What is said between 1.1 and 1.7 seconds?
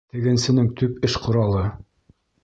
ҡоралы?